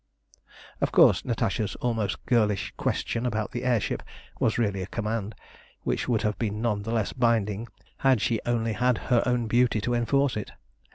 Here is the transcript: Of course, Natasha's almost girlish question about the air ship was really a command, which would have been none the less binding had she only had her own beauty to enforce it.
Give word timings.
Of 0.81 0.91
course, 0.91 1.23
Natasha's 1.25 1.75
almost 1.75 2.25
girlish 2.25 2.73
question 2.75 3.23
about 3.23 3.51
the 3.51 3.63
air 3.63 3.79
ship 3.79 4.01
was 4.39 4.57
really 4.57 4.81
a 4.81 4.87
command, 4.87 5.35
which 5.83 6.09
would 6.09 6.23
have 6.23 6.39
been 6.39 6.59
none 6.59 6.81
the 6.81 6.91
less 6.91 7.13
binding 7.13 7.67
had 7.97 8.19
she 8.19 8.41
only 8.43 8.73
had 8.73 8.97
her 9.13 9.21
own 9.27 9.45
beauty 9.45 9.79
to 9.81 9.93
enforce 9.93 10.35
it. 10.35 10.53